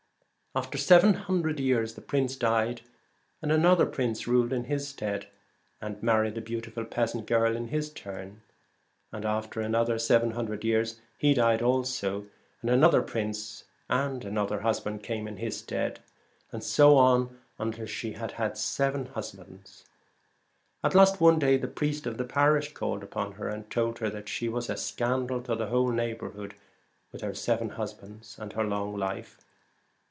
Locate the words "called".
22.73-23.03